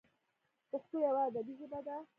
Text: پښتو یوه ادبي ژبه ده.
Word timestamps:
پښتو 0.71 0.95
یوه 1.07 1.21
ادبي 1.29 1.53
ژبه 1.59 1.79
ده. 1.87 1.95